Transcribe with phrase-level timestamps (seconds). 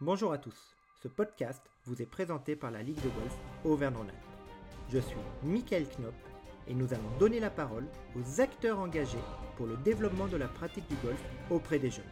[0.00, 0.76] Bonjour à tous.
[1.02, 4.16] Ce podcast vous est présenté par la Ligue de golf Auvergne-Rhône-Alpes.
[4.92, 6.14] Je suis Michael Knopp
[6.68, 9.18] et nous allons donner la parole aux acteurs engagés
[9.56, 12.04] pour le développement de la pratique du golf auprès des jeunes.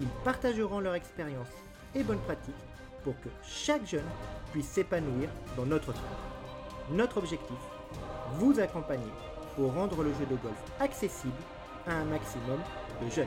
[0.00, 1.50] Ils partageront leur expérience
[1.96, 2.54] et bonnes pratiques
[3.02, 4.06] pour que chaque jeune
[4.52, 6.20] puisse s'épanouir dans notre sport.
[6.92, 7.58] Notre objectif,
[8.34, 9.12] vous accompagner
[9.56, 11.34] pour rendre le jeu de golf accessible
[11.88, 12.60] à un maximum
[13.02, 13.26] de jeunes.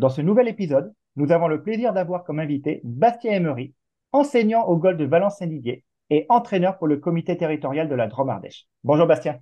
[0.00, 3.74] Dans ce nouvel épisode, nous avons le plaisir d'avoir comme invité Bastien Emery,
[4.12, 8.66] enseignant au golf de Valence-Saint-Didier et entraîneur pour le comité territorial de la Drôme-Ardèche.
[8.82, 9.40] Bonjour Bastien.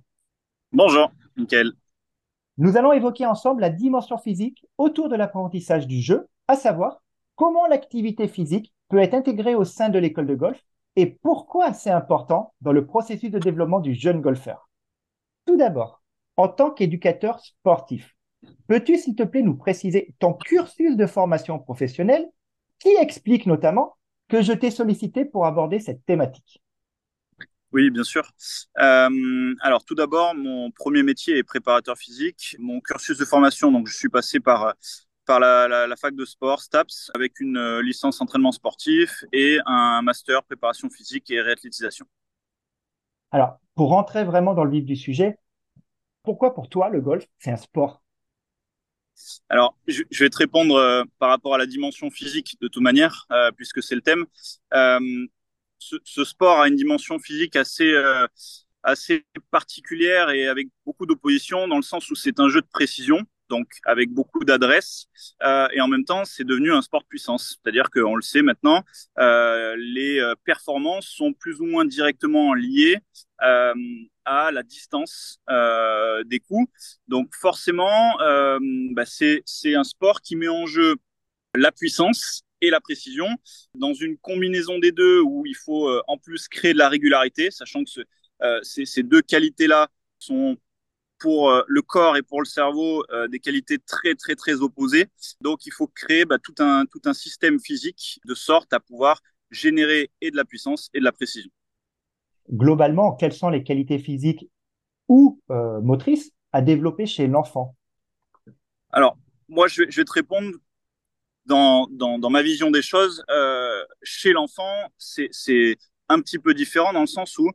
[0.73, 1.71] Bonjour, Michael.
[2.57, 7.01] Nous allons évoquer ensemble la dimension physique autour de l'apprentissage du jeu, à savoir
[7.37, 10.61] comment l'activité physique peut être intégrée au sein de l'école de golf
[10.97, 14.69] et pourquoi c'est important dans le processus de développement du jeune golfeur.
[15.45, 16.01] Tout d'abord,
[16.35, 18.13] en tant qu'éducateur sportif,
[18.67, 22.25] peux-tu s'il te plaît nous préciser ton cursus de formation professionnelle
[22.79, 23.97] qui explique notamment
[24.27, 26.61] que je t'ai sollicité pour aborder cette thématique?
[27.71, 28.31] Oui, bien sûr.
[28.79, 32.55] Euh, alors, tout d'abord, mon premier métier est préparateur physique.
[32.59, 34.73] Mon cursus de formation, donc, je suis passé par
[35.29, 40.01] par la, la, fac de sport, STAPS, avec une euh, licence entraînement sportif et un
[40.01, 42.07] master préparation physique et réathlétisation.
[43.29, 45.37] Alors, pour rentrer vraiment dans le vif du sujet,
[46.23, 48.01] pourquoi pour toi le golf, c'est un sport?
[49.49, 53.25] Alors, je, vais te répondre euh, par rapport à la dimension physique de toute manière,
[53.31, 54.25] euh, puisque c'est le thème.
[55.81, 57.93] Ce, ce, sport a une dimension physique assez
[58.83, 63.25] assez particulière et avec beaucoup d'opposition dans le sens où c'est un jeu de précision
[63.49, 65.07] donc avec beaucoup d'adresse.
[65.43, 67.59] Euh, et en même temps, c'est devenu un sport de puissance.
[67.61, 68.83] C'est-à-dire qu'on le sait maintenant,
[69.17, 72.97] euh, les euh, performances sont plus ou moins directement liées
[73.41, 75.39] à la distance
[76.25, 76.69] des coups.
[77.07, 78.17] Donc forcément,
[78.91, 80.97] bah c'est un sport qui met en jeu
[81.55, 83.27] la puissance et la précision
[83.75, 87.85] dans une combinaison des deux où il faut en plus créer de la régularité, sachant
[87.85, 89.87] que ce, ces deux qualités-là
[90.19, 90.57] sont
[91.19, 95.07] pour euh, le corps et pour le cerveau euh, des qualités très très très opposées.
[95.41, 99.21] Donc il faut créer bah, tout un tout un système physique de sorte à pouvoir
[99.51, 101.51] générer et de la puissance et de la précision.
[102.51, 104.49] Globalement, quelles sont les qualités physiques
[105.07, 107.75] ou euh, motrices à développer chez l'enfant?
[108.91, 110.51] Alors moi je vais, je vais te répondre
[111.45, 113.23] dans, dans, dans ma vision des choses.
[113.29, 115.77] Euh, chez l'enfant, c'est
[116.07, 117.49] un petit peu différent dans le sens où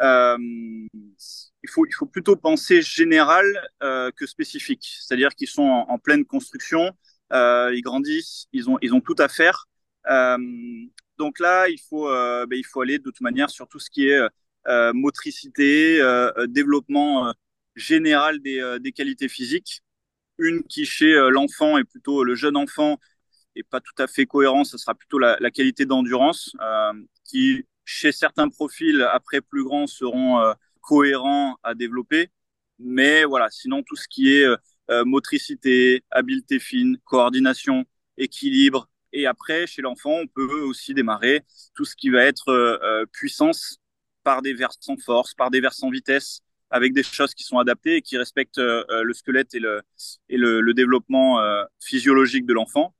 [0.00, 0.38] euh,
[1.64, 3.46] il faut, il faut plutôt penser général
[3.82, 4.86] euh, que spécifique.
[5.00, 6.92] C'est-à-dire qu'ils sont en, pleine construction,
[7.32, 9.66] euh, ils grandissent, ils ont, ils ont tout à faire.
[10.10, 10.36] Euh,
[11.16, 14.08] donc là, il faut, ben, il faut aller de toute manière sur tout ce qui
[14.08, 14.20] est
[14.92, 16.00] motricité,
[16.48, 17.32] développement
[17.76, 19.82] général des, des qualités physiques.
[20.38, 22.98] Une qui chez l'enfant est plutôt le jeune enfant
[23.54, 26.54] et pas tout à fait cohérent, ce sera plutôt la qualité d'endurance
[27.24, 32.30] qui chez certains profils, après plus grands, seront euh, cohérents à développer.
[32.78, 34.56] Mais voilà, sinon tout ce qui est euh,
[34.90, 37.84] euh, motricité, habileté fine, coordination,
[38.18, 38.88] équilibre.
[39.12, 41.42] Et après, chez l'enfant, on peut aussi démarrer
[41.74, 43.78] tout ce qui va être puissance
[44.24, 46.40] par des versants force, par des versants vitesse,
[46.70, 49.82] avec des choses qui sont adaptées et qui respectent le squelette et le,
[50.28, 51.38] et le, le développement
[51.80, 52.94] physiologique de l'enfant.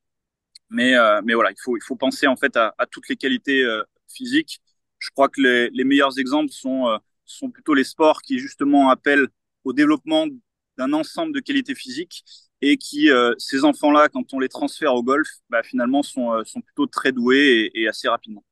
[0.71, 0.95] Mais,
[1.25, 3.67] mais voilà, il faut, il faut penser en fait à, à toutes les qualités
[4.09, 4.61] physiques
[5.05, 6.99] je crois que les, les meilleurs exemples sont, euh,
[7.35, 9.29] sont plutôt les sports qui justement appellent
[9.65, 10.27] au développement
[10.77, 12.25] d'un ensemble de qualités physiques
[12.61, 16.45] et qui, euh, ces enfants-là, quand on les transfère au golf, bah, finalement sont, euh,
[16.45, 18.45] sont plutôt très doués et, assez rapidement.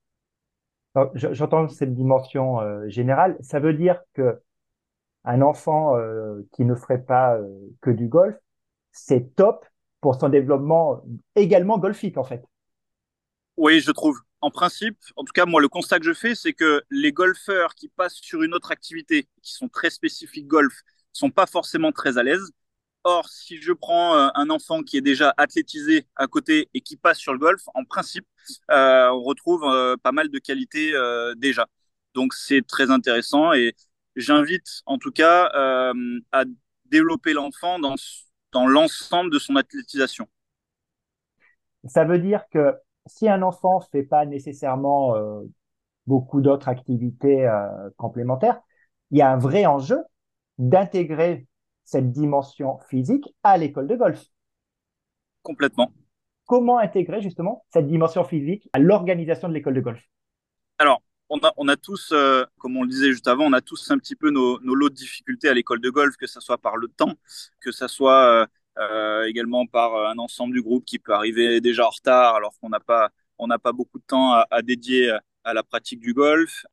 [1.15, 3.39] J'entends cette dimension euh, générale.
[3.41, 4.39] Ça veut dire que
[5.25, 5.97] un enfant
[6.51, 7.39] qui ne ferait pas
[7.81, 8.35] que du golf,
[8.91, 9.65] c'est top
[10.01, 11.05] pour son développement
[11.37, 12.43] également golfique en fait.
[13.57, 16.53] Oui, je trouve en principe, en tout cas, moi, le constat que je fais, c'est
[16.53, 20.73] que les golfeurs qui passent sur une autre activité, qui sont très spécifiques golf,
[21.13, 22.51] sont pas forcément très à l'aise.
[23.05, 26.97] Or, si je prends euh, un enfant qui est déjà athlétisé à côté et qui
[26.97, 28.27] passe sur le golf, en principe,
[28.71, 31.69] euh, on retrouve euh, pas mal de qualités euh, déjà.
[32.15, 33.75] Donc, c'est très intéressant et
[34.17, 36.45] j'invite, en tout cas, euh, à
[36.87, 37.95] développer l'enfant dans,
[38.53, 40.29] dans l'ensemble de son athlétisation.
[41.87, 42.75] Ça veut dire que
[43.07, 45.43] si un enfant fait pas nécessairement euh,
[46.07, 48.61] beaucoup d'autres activités euh, complémentaires,
[49.11, 49.99] il y a un vrai enjeu
[50.59, 51.47] d'intégrer
[51.85, 54.25] cette dimension physique à l'école de golf.
[55.43, 55.93] Complètement.
[56.47, 60.03] Comment intégrer justement cette dimension physique à l'organisation de l'école de golf?
[60.79, 63.61] Alors, on a, on a tous, euh, comme on le disait juste avant, on a
[63.61, 66.41] tous un petit peu nos, nos lots de difficultés à l'école de golf, que ce
[66.41, 67.15] soit par le temps,
[67.61, 68.47] que ce soit
[69.27, 72.81] également par un ensemble du groupe qui peut arriver déjà en retard alors qu'on n'a
[72.81, 75.13] pas on n'a pas beaucoup de temps à, à dédier
[75.45, 76.65] à la pratique du golf.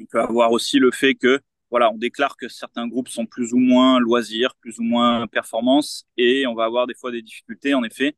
[0.00, 1.40] On peut avoir aussi le fait que
[1.70, 6.06] voilà, on déclare que certains groupes sont plus ou moins loisirs, plus ou moins performance,
[6.16, 8.16] et on va avoir des fois des difficultés, en effet,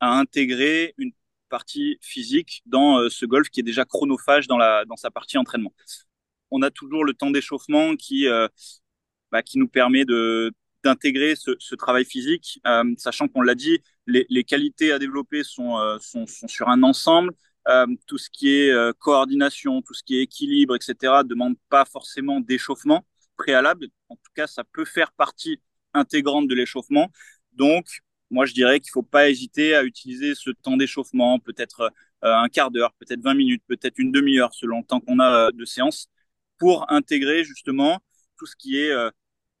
[0.00, 1.12] à intégrer une
[1.48, 5.38] partie physique dans euh, ce golf qui est déjà chronophage dans la dans sa partie
[5.38, 5.72] entraînement.
[6.50, 8.48] On a toujours le temps d'échauffement qui euh,
[9.32, 10.52] bah, qui nous permet de
[10.84, 15.98] d'intégrer ce, travail physique, euh, sachant qu'on l'a dit, les, qualités à développer sont, euh,
[16.46, 17.32] sur un ensemble.
[17.68, 22.40] Euh, tout ce qui est coordination, tout ce qui est équilibre, etc., demande pas forcément
[22.40, 23.04] d'échauffement
[23.36, 23.88] préalable.
[24.08, 25.60] En tout cas, ça peut faire partie
[25.94, 27.10] intégrante de l'échauffement.
[27.52, 27.86] Donc,
[28.30, 31.92] moi, je dirais qu'il faut pas hésiter à utiliser ce temps d'échauffement, peut-être
[32.22, 35.64] un quart d'heure, peut-être 20 minutes, peut-être une demi-heure, selon le temps qu'on a de
[35.64, 36.08] séance,
[36.58, 38.00] pour intégrer justement
[38.38, 38.92] tout ce qui est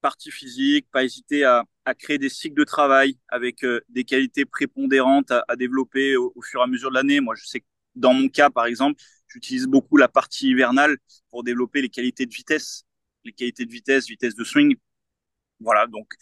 [0.00, 5.30] partie physique, pas hésiter à, à, créer des cycles de travail avec des qualités prépondérantes
[5.30, 7.20] à, à développer au, au, fur et à mesure de l'année.
[7.20, 10.98] Moi, je sais que dans mon cas, par exemple, j'utilise beaucoup la partie hivernale
[11.30, 12.84] pour développer les qualités de vitesse,
[13.24, 14.76] les qualités de vitesse, vitesse de swing.
[15.60, 16.12] Voilà, donc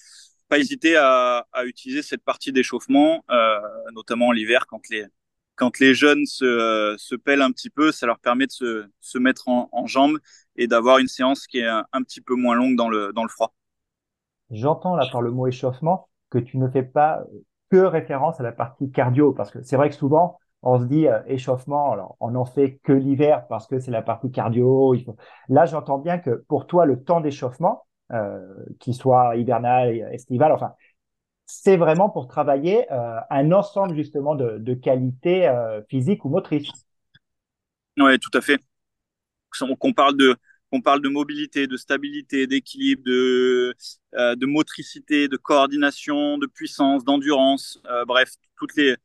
[0.48, 3.60] pas hésiter à, à utiliser cette partie d'échauffement, euh,
[3.92, 5.06] notamment l'hiver quand les
[5.56, 8.86] quand les jeunes se, euh, se pèlent un petit peu, ça leur permet de se,
[9.00, 10.18] se mettre en, en jambes
[10.56, 13.22] et d'avoir une séance qui est un, un, petit peu moins longue dans le, dans
[13.22, 13.54] le froid.
[14.50, 17.22] J'entends là par le mot échauffement que tu ne fais pas
[17.70, 21.06] que référence à la partie cardio, parce que c'est vrai que souvent, on se dit
[21.08, 24.94] euh, échauffement, alors on n'en fait que l'hiver parce que c'est la partie cardio.
[25.48, 28.40] Là, j'entends bien que pour toi, le temps d'échauffement, euh,
[28.80, 30.72] qu'il soit hivernal, estival, enfin,
[31.44, 35.52] c'est vraiment pour travailler euh, un ensemble justement de, de qualités
[35.88, 36.70] physiques ou motrices.
[37.98, 38.58] Oui, tout à fait.
[39.78, 40.36] Qu'on parle de
[40.70, 43.74] qu'on parle de mobilité, de stabilité, d'équilibre, de,
[44.14, 48.96] euh, de motricité, de coordination, de puissance, d'endurance, euh, bref, toutes les,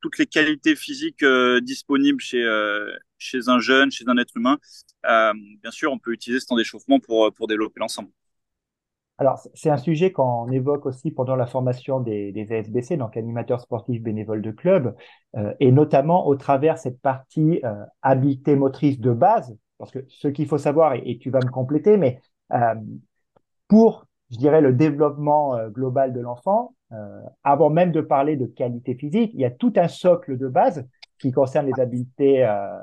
[0.00, 2.42] toutes les qualités physiques euh, disponibles chez
[3.18, 4.58] chez un jeune, chez un être humain.
[5.04, 8.10] Bien sûr, on peut utiliser ce temps d'échauffement pour pour développer l'ensemble.
[9.18, 13.60] Alors, c'est un sujet qu'on évoque aussi pendant la formation des, des ASBC, donc animateurs
[13.60, 14.96] sportifs bénévoles de club,
[15.60, 17.62] et notamment au travers cette partie
[18.02, 21.96] habileté motrice de base, parce que ce qu'il faut savoir, et, tu vas me compléter,
[21.96, 22.20] mais
[22.52, 22.74] euh,
[23.66, 28.94] pour, je dirais, le développement global de l'enfant, euh, avant même de parler de qualité
[28.94, 30.86] physique, il y a tout un socle de base
[31.18, 32.78] qui concerne les habiletés euh,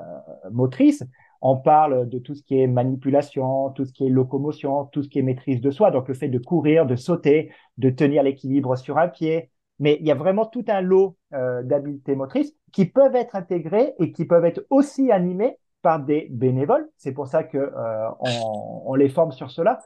[0.50, 1.04] motrices.
[1.42, 5.08] On parle de tout ce qui est manipulation, tout ce qui est locomotion, tout ce
[5.08, 8.76] qui est maîtrise de soi, donc le fait de courir, de sauter, de tenir l'équilibre
[8.76, 9.50] sur un pied.
[9.78, 13.94] Mais il y a vraiment tout un lot euh, d'habiletés motrices qui peuvent être intégrées
[13.98, 16.88] et qui peuvent être aussi animées par des bénévoles.
[16.96, 18.08] C'est pour ça que euh,
[18.86, 19.78] on, les forme sur cela.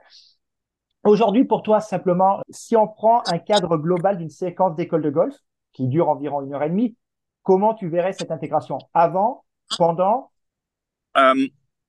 [1.04, 5.34] Aujourd'hui, pour toi, simplement, si on prend un cadre global d'une séquence d'école de golf
[5.72, 6.96] qui dure environ une heure et demie,
[7.42, 8.78] comment tu verrais cette intégration?
[8.94, 9.44] Avant,
[9.76, 10.30] pendant?
[11.16, 11.46] Euh,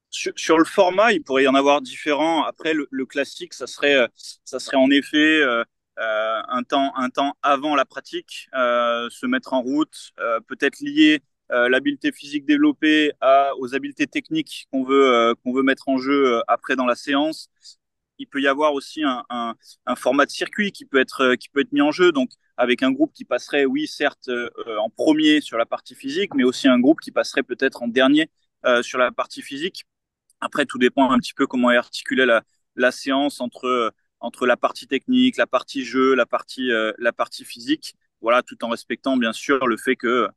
[0.09, 2.43] sur, le format, il pourrait y en avoir différents.
[2.43, 4.07] Après, le, classique, ça serait,
[4.43, 5.63] ça serait en effet euh,
[5.99, 10.81] euh, un temps, un temps avant la pratique, euh, se mettre en route, euh, peut-être
[10.83, 11.19] euh,
[11.49, 13.11] l'habileté physique développée
[13.59, 17.49] aux habiletés techniques qu'on veut, qu'on veut mettre en jeu après dans la séance
[18.17, 19.55] il peut y avoir aussi un,
[19.95, 22.11] format de circuit qui peut être qui peut être mis en jeu.
[22.11, 24.49] Donc avec un groupe qui passerait, oui, certes, euh,
[24.79, 28.29] en premier sur la partie physique, mais aussi un groupe qui passerait peut-être en dernier
[28.65, 29.85] euh, sur la partie physique.
[30.41, 32.25] Après, tout dépend un petit peu comment est articulée
[32.75, 37.45] la, séance entre entre la partie technique, la partie jeu, la partie euh, la partie
[37.45, 37.95] physique.
[38.21, 40.27] Voilà, tout en respectant bien sûr le fait que euh,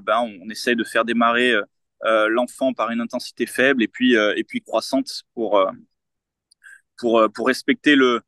[0.00, 1.54] ben on essaye de faire démarrer
[2.04, 5.66] euh, l'enfant par une intensité faible et puis et puis croissante pour
[6.98, 8.20] pour, euh, pour respecter le,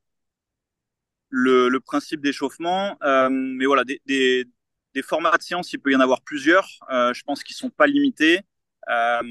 [1.28, 2.96] le, principe d'échauffement.
[3.02, 6.68] Euh, mais voilà, des, des, formats de séance, il peut y en avoir plusieurs.
[6.90, 8.40] Euh, je pense qu'ils sont pas limités.
[8.88, 9.22] Euh,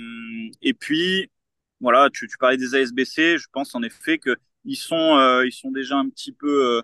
[0.62, 1.32] et puis,
[1.82, 3.38] voilà, tu, parlais des ASBC.
[3.38, 4.36] Je pense en effet que
[4.66, 6.82] ils sont, euh, ils sont déjà un petit peu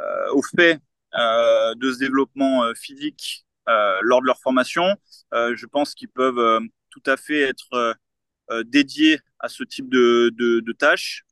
[0.00, 0.80] euh, au fait
[1.14, 4.84] de ce développement physique lors de leur formation.
[5.32, 7.96] je pense qu'ils peuvent tout à fait être
[8.64, 11.24] dédiés à ce type de, de, de tâches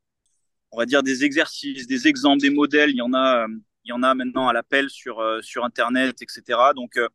[0.73, 2.91] on va dire des exercices, des exemples, des modèles.
[2.91, 3.49] Il y en a, euh,
[3.85, 6.59] il y en a maintenant à l'appel sur euh, sur internet, etc.
[6.75, 7.09] Donc euh,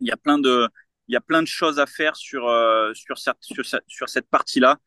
[0.00, 0.68] il y a plein de
[1.08, 2.42] il y a plein de choses à faire sur
[2.94, 4.78] sur cette sur, cette partie-là,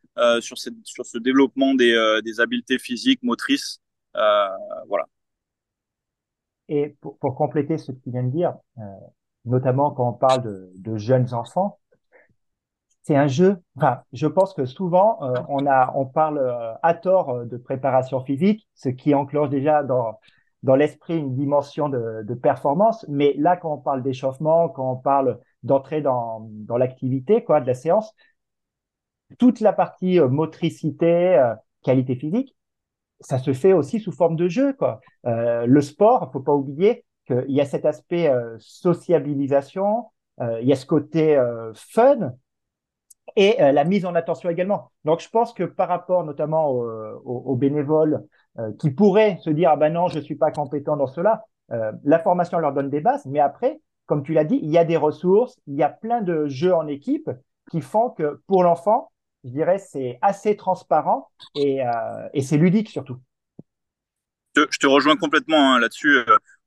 [0.41, 3.79] sur cette sur ce développement des des habiletés physiques, motrices,
[4.15, 5.05] voilà.
[6.69, 8.53] Et pour, pour, compléter ce que tu viens de dire,
[9.48, 11.80] notamment quand on parle de, jeunes enfants,
[13.04, 13.58] c'est un jeu.
[13.77, 17.58] Enfin, je pense que souvent euh, on a, on parle euh, à tort euh, de
[17.58, 20.20] préparation physique, ce qui enclenche déjà dans
[20.63, 23.06] dans l'esprit une dimension de, de, performance.
[23.08, 27.68] Mais là, quand on parle d'échauffement, quand on parle d'entrer dans, dans l'activité, quoi, de
[27.68, 28.13] la séance,
[29.38, 32.56] toute la partie motricité, qualité physique,
[33.20, 35.00] ça se fait aussi sous forme de jeu, quoi.
[35.24, 40.05] Le sport, faut pas oublier qu'il y a cet aspect euh, sociabilisation,
[40.62, 41.36] il y a ce côté
[41.74, 42.34] fun
[43.36, 44.91] et la mise en attention également.
[45.03, 48.24] Donc, je pense que par rapport notamment aux, bénévoles
[48.77, 52.60] qui pourraient se dire ah ben non, je suis pas compétent dans cela, la formation
[52.60, 55.57] leur donne des bases, mais après, comme tu l'as dit, il y a des ressources,
[55.67, 57.29] il y a plein de jeux en équipe
[57.69, 59.12] qui font que pour l'enfant,
[59.43, 63.17] je dirais, c'est assez transparent et, euh, c'est ludique surtout.
[64.55, 66.19] Je, je, te rejoins complètement hein, là-dessus.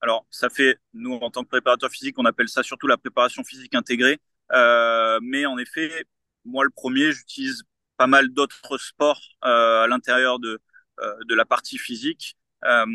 [0.03, 2.97] Euh, alors, ça fait, nous, en tant que préparateur physique, on appelle ça surtout la
[2.97, 4.19] préparation physique intégrée.
[4.53, 6.05] Euh, mais en effet,
[6.45, 7.63] moi, le premier, j'utilise
[7.97, 10.61] pas mal d'autres sports euh, à l'intérieur de,
[11.01, 12.87] euh, de la partie physique euh,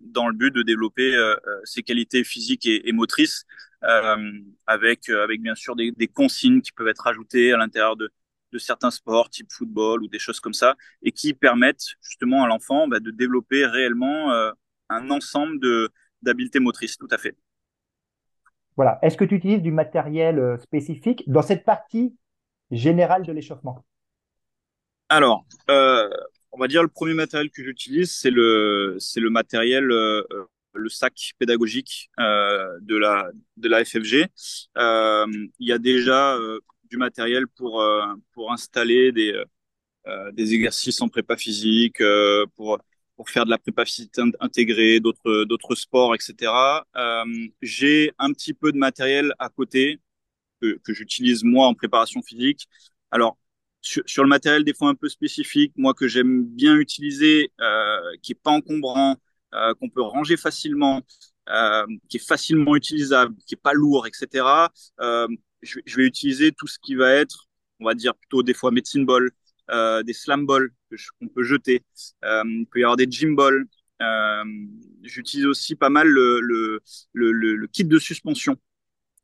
[0.00, 1.16] dans le but de développer
[1.64, 3.44] ses qualités physiques et, et motrices,
[4.66, 8.10] avec, avec bien sûr des, des consignes qui peuvent être ajoutées à l'intérieur de,
[8.52, 12.48] de certains sports, type football ou des choses comme ça, et qui permettent justement à
[12.48, 14.52] l'enfant bah, de développer réellement euh,
[14.88, 15.90] un ensemble de
[16.22, 16.96] d'habiletés motrices.
[16.96, 17.36] Tout à fait.
[18.76, 18.98] Voilà.
[19.02, 22.16] Est-ce que tu utilises du matériel euh, spécifique dans cette partie
[22.70, 23.84] générale de l'échauffement?
[25.08, 26.08] Alors, euh,
[26.52, 30.22] on va dire le premier matériel que j'utilise, c'est le c'est le matériel euh,
[30.72, 34.28] le sac pédagogique euh, de la de la FFG.
[34.76, 36.38] Il y a déjà
[36.84, 37.84] du matériel pour
[38.32, 39.34] pour installer des
[40.32, 42.00] des exercices en prépa physique,
[42.54, 42.78] pour
[43.20, 46.50] pour faire de la prépa physique intégrée, d'autres d'autres sports, etc.
[47.60, 50.00] J'ai un petit peu de matériel à côté
[50.62, 52.66] que, j'utilise moi en préparation physique.
[53.10, 53.36] Alors
[53.82, 58.32] sur, le matériel des fois un peu spécifique, moi que j'aime bien utiliser, euh, qui
[58.32, 59.16] est pas encombrant,
[59.54, 61.02] euh, qu'on peut ranger facilement,
[61.50, 64.46] euh, qui est facilement utilisable, qui est pas lourd, etc.
[65.00, 65.28] Euh,
[65.60, 67.48] je, vais utiliser tout ce qui va être,
[67.80, 69.30] on va dire plutôt des fois medicine ball,
[69.70, 70.70] euh, des slam balls
[71.18, 71.82] qu'on peut jeter.
[72.24, 73.66] Euh, il peut y avoir des gym balls.
[74.02, 74.44] Euh,
[75.02, 76.80] J'utilise aussi pas mal le,
[77.72, 78.56] kit de suspension.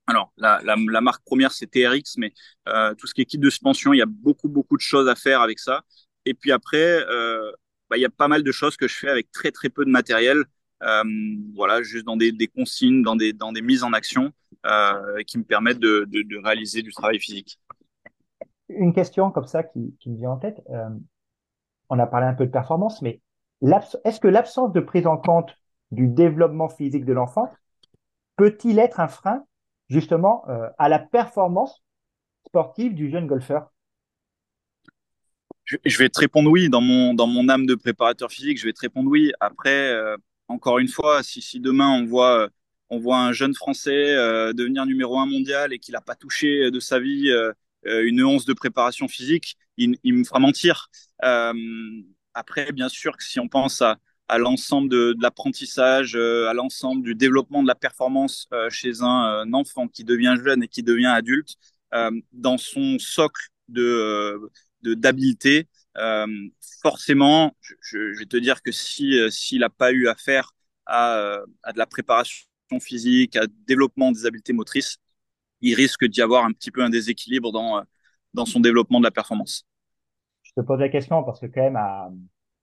[0.07, 2.33] Alors, la, marque première, c'est TRX, mais
[2.69, 5.09] euh, tout ce qui est kit de suspension, il y a beaucoup, beaucoup de choses
[5.09, 5.83] à faire avec ça.
[6.25, 7.05] Et puis après,
[7.91, 9.85] bah, il y a pas mal de choses que je fais avec très, très peu
[9.85, 10.45] de matériel.
[11.55, 14.33] Voilà, juste dans des, consignes, dans des, dans des mises en action
[15.27, 17.59] qui me permettent de, réaliser du travail physique.
[18.69, 20.61] Une question comme ça qui me vient en tête.
[21.91, 23.21] Euh, on a parlé un peu de performance, mais
[24.05, 25.57] est-ce que l'absence de prise en compte
[25.91, 27.51] du développement physique de l'enfant
[28.37, 29.45] peut-il être un frein
[29.89, 31.83] justement euh, à la performance
[32.47, 33.71] sportive du jeune golfeur?
[35.65, 38.59] Je, vais te répondre oui dans mon âme de préparateur physique.
[38.59, 39.33] Je vais te répondre oui.
[39.41, 40.17] Après, euh,
[40.47, 42.49] encore une fois, si, demain on voit,
[42.89, 46.71] on voit un jeune Français euh, devenir numéro un mondial et qu'il n'a pas touché
[46.71, 47.33] de sa vie
[47.87, 50.89] euh, une once de préparation physique, il, me fera mentir.
[51.25, 51.53] Euh,
[52.35, 53.99] après, bien sûr que si on pense à,
[54.39, 59.89] l'ensemble de, l'apprentissage, euh, à l'ensemble du développement de la performance euh, chez un, enfant
[59.89, 61.57] qui devient jeune et qui devient adulte,
[62.33, 64.51] dans son socle de
[64.83, 65.67] d'habileté,
[65.97, 66.27] euh,
[66.83, 70.53] forcément, je, vais te dire que si s'il n'a pas eu affaire
[70.85, 71.41] à
[71.73, 72.45] de la préparation
[72.81, 74.99] physique, à développement des habiletés motrices,
[75.63, 77.83] il risque d'y avoir un petit peu un déséquilibre dans
[78.37, 79.67] dans son développement de la performance.
[80.43, 82.11] Je te pose la question parce que quand même à,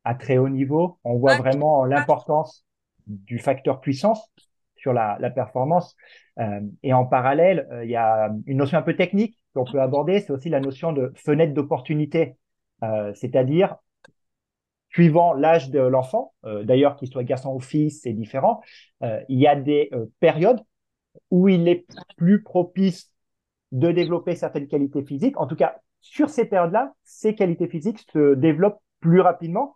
[0.06, 2.66] à très haut niveau, on voit vraiment l'importance
[3.08, 4.32] du facteur puissance
[4.78, 5.96] sur la, la performance.
[6.40, 10.20] Euh, et en parallèle, il y a une notion un peu technique qu'on peut aborder,
[10.22, 12.38] c'est aussi la notion de fenêtre d'opportunité.
[12.84, 13.76] Euh, c'est-à-dire
[14.90, 18.62] suivant l'âge de l'enfant, euh, d'ailleurs qu'il soit garçon ou fille, c'est différent,
[19.04, 20.62] euh, il y a des euh, périodes
[21.32, 21.86] où il est
[22.18, 23.13] plus propice
[23.74, 25.38] de développer certaines qualités physiques.
[25.38, 29.76] En tout cas, sur ces périodes-là, ces qualités physiques se développent plus rapidement.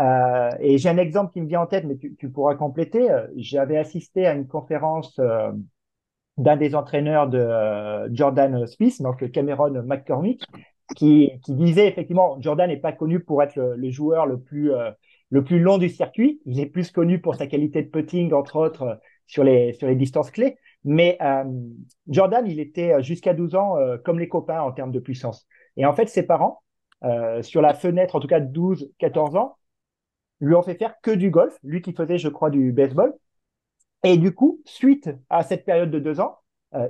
[0.00, 3.06] Euh, et j'ai un exemple qui me vient en tête, mais tu, pourras compléter.
[3.36, 5.20] J'avais assisté à une conférence
[6.36, 10.42] d'un des entraîneurs de Jordan Smith, donc Cameron McCormick,
[10.96, 14.90] qui, disait effectivement, Jordan n'est pas connu pour être le, le joueur le plus euh,
[15.30, 16.40] le plus long du circuit.
[16.44, 18.94] Il est plus connu pour sa qualité de putting, entre autres, euh,
[19.26, 20.56] sur les sur les distances clés.
[20.84, 21.44] Mais euh,
[22.08, 25.46] Jordan, il était euh, jusqu'à 12 ans comme les copains en termes de puissance.
[25.76, 26.62] Et en fait, ses parents,
[27.42, 29.58] sur la fenêtre, en tout cas 12-14 ans,
[30.40, 31.58] lui ont fait faire que du golf.
[31.62, 33.12] Lui qui faisait, je crois, du baseball.
[34.04, 36.38] Et du coup, suite à cette période de deux ans,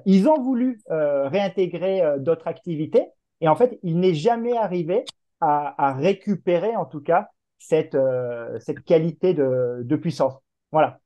[0.04, 3.08] ils ont voulu réintégrer d'autres activités
[3.40, 5.04] et en fait, il n'est jamais arrivé
[5.40, 10.34] à, à, récupérer, en tout cas, cette, euh, cette qualité de, de, puissance.
[10.72, 11.00] Voilà.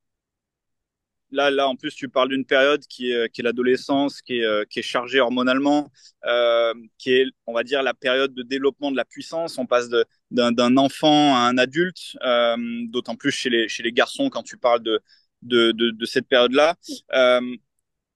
[1.30, 4.68] Là, là, en plus, tu parles d'une période qui est, qui est l'adolescence, qui est,
[4.70, 5.90] qui est chargée hormonalement,
[6.26, 9.58] euh, qui est, on va dire, la période de développement de la puissance.
[9.58, 9.88] On passe
[10.30, 12.56] d'un enfant à un adulte, euh,
[12.88, 15.00] d'autant plus chez les, chez les garçons quand tu parles de,
[15.42, 16.76] de, de, de cette période-là.
[17.14, 17.40] Euh,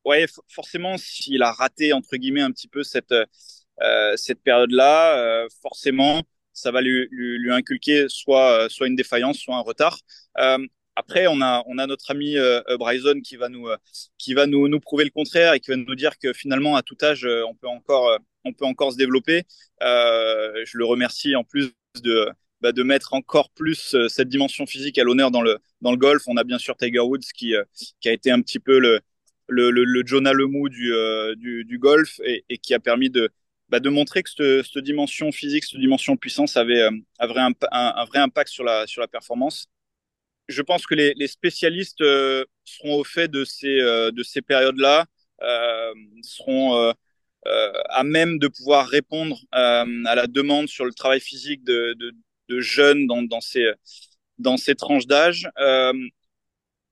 [0.04, 3.12] ouais, forcément, s'il a raté, entre guillemets, un petit peu cette,
[3.82, 9.38] euh, cette période-là, euh, forcément, ça va lui, lui, lui, inculquer soit, soit une défaillance,
[9.38, 9.98] soit un retard.
[10.92, 13.68] Euh, après, on a, notre ami euh, Bryson qui va, nous,
[14.18, 16.82] qui va nous, nous prouver le contraire et qui va nous dire que finalement, à
[16.82, 19.42] tout âge, on peut encore, on peut encore se développer.
[19.82, 21.72] Euh, je le remercie en plus
[22.02, 22.28] de,
[22.60, 26.22] bah, de mettre encore plus cette dimension physique à l'honneur dans le, dans le golf.
[26.26, 27.54] On a bien sûr Tiger Woods qui,
[28.00, 29.00] qui a été un petit peu le,
[29.48, 30.92] le, le, le Jonah Lemou du,
[31.36, 33.30] du, du golf et, qui a permis de,
[33.68, 34.30] bah, de montrer que
[34.62, 36.86] cette, dimension physique, cette dimension puissance avait,
[37.18, 39.68] avait un, un, un, vrai impact sur la, sur la performance
[40.48, 45.06] je pense que les, spécialistes euh, seront au fait de ces, euh, de ces périodes-là,
[45.42, 46.92] euh, seront
[47.44, 49.84] à même de pouvoir répondre à
[50.14, 51.96] la demande sur le travail physique de,
[52.48, 53.72] de, jeunes dans, dans, ces,
[54.38, 55.48] dans ces tranches d'âge.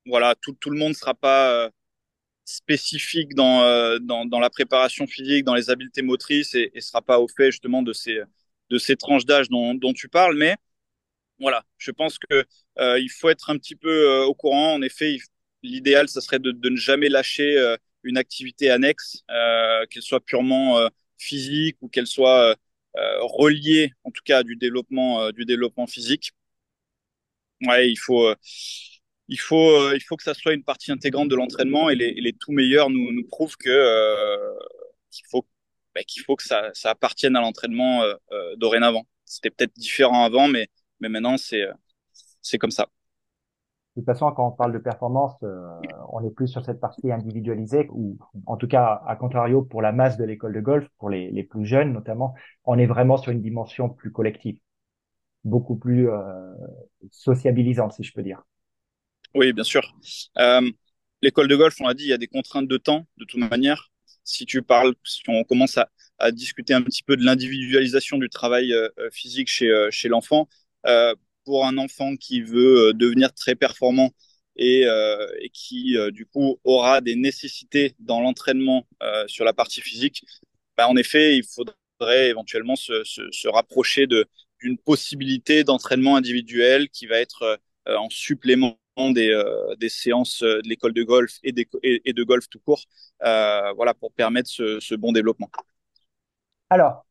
[0.07, 1.71] voilà, tout, tout le monde ne sera pas
[2.45, 7.29] spécifique dans, dans, la préparation physique, dans les habiletés motrices et ne sera pas au
[7.29, 8.21] fait justement de ces,
[8.71, 10.57] de ces tranches d'âge dont, dont tu parles, mais
[11.41, 12.45] voilà, je pense que
[12.81, 14.75] il faut être un petit peu euh, au courant.
[14.75, 15.19] En effet,
[15.63, 20.79] l'idéal, ça serait de, ne jamais lâcher euh, une activité annexe, euh, qu'elle soit purement
[20.79, 22.57] euh, physique ou qu'elle soit
[22.95, 26.33] reliée, en tout cas, du développement, du développement physique.
[27.61, 28.35] Il faut,
[29.29, 32.53] il faut, il faut que ça soit une partie intégrante de l'entraînement et les, tout
[32.53, 34.57] meilleurs nous, prouvent que
[35.11, 35.47] qu'il faut,
[35.95, 38.03] bah, qu'il faut que ça, ça appartienne à l'entraînement
[38.57, 39.07] dorénavant.
[39.25, 40.69] C'était peut-être différent avant, mais
[41.01, 41.67] mais maintenant c'est
[42.43, 42.89] c'est comme ça.
[43.97, 45.69] De toute façon, quand on parle de performance, euh,
[46.13, 49.91] on est plus sur cette partie individualisée, ou en tout cas, à contrario, pour la
[49.91, 53.33] masse de l'école de golf, pour les, les, plus jeunes notamment, on est vraiment sur
[53.33, 54.61] une dimension plus collective,
[55.43, 56.55] beaucoup plus euh,
[57.11, 58.45] sociabilisante, si je peux dire.
[59.35, 59.93] Oui, bien sûr.
[60.39, 60.71] Euh,
[61.21, 63.41] l'école de golf, on l'a dit, il y a des contraintes de temps, de toute
[63.41, 63.91] manière.
[64.23, 68.29] Si tu parles, si on commence à, à discuter un petit peu de l'individualisation du
[68.29, 68.73] travail
[69.11, 70.47] physique chez, chez l'enfant,
[71.45, 74.11] pour un enfant qui veut euh, devenir très performant
[74.57, 78.87] et, euh, qui du coup aura des nécessités dans l'entraînement
[79.27, 80.25] sur la partie physique,
[80.77, 87.59] bah, en effet, il faudrait éventuellement se, rapprocher d'une possibilité d'entraînement individuel qui va être
[87.87, 92.83] en supplément des, euh, séances de l'école de golf et, de golf tout court,
[93.23, 95.51] euh, voilà, pour permettre ce, bon développement.
[96.69, 97.07] Alors,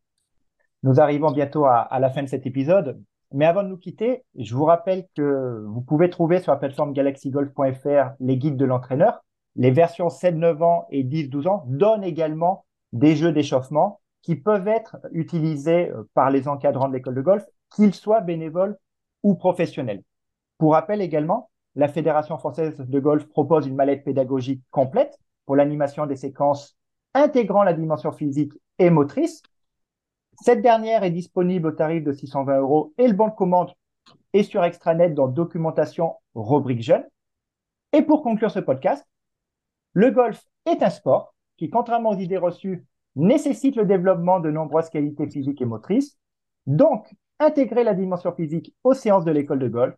[0.83, 3.01] nous arrivons bientôt à, la fin de cet épisode.
[3.31, 6.93] Mais avant de nous quitter, je vous rappelle que vous pouvez trouver sur la plateforme
[6.93, 9.23] galaxygolf.fr les guides de l'entraîneur.
[9.55, 14.97] Les versions 7-9 ans et 10-12 ans donnent également des jeux d'échauffement qui peuvent être
[15.11, 18.77] utilisés euh, par les encadrants de l'école de golf, qu'ils soient bénévoles
[19.23, 20.03] ou professionnels.
[20.57, 26.05] Pour rappel également, la Fédération française de golf propose une mallette pédagogique complète pour l'animation
[26.05, 26.77] des séquences
[27.13, 29.41] intégrant la dimension physique et motrice
[30.41, 33.73] cette dernière est disponible au tarif de 620 euros et le bon de commande
[34.33, 37.03] est sur extranet dans documentation rubrique jeune.
[37.93, 39.05] Et pour conclure ce podcast,
[39.93, 44.89] le golf est un sport qui, contrairement aux idées reçues, nécessite le développement de nombreuses
[44.89, 46.17] qualités physiques et motrices.
[46.67, 49.95] Donc, intégrer la dimension physique aux séances de l'école de golf,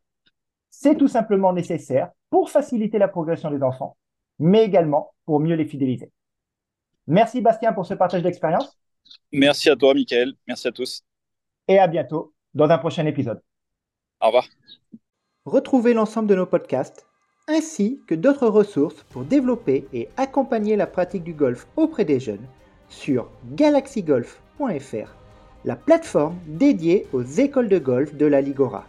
[0.70, 3.98] c'est tout simplement nécessaire pour faciliter la progression des enfants,
[4.40, 6.12] mais également pour mieux les fidéliser.
[7.08, 8.81] Merci Bastien pour ce partage d'expérience.
[9.32, 10.34] Merci à toi, Michael.
[10.48, 11.04] Merci à tous.
[11.68, 13.42] Et à bientôt dans un prochain épisode.
[14.22, 14.48] Au revoir.
[15.46, 17.06] Retrouvez l'ensemble de nos podcasts
[17.48, 22.46] ainsi que d'autres ressources pour développer et accompagner la pratique du golf auprès des jeunes
[22.90, 25.16] sur galaxygolf.fr,
[25.66, 28.86] la plateforme dédiée aux écoles de golf de la Ligora.